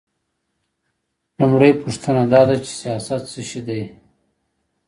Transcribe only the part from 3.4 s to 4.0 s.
شی دی؟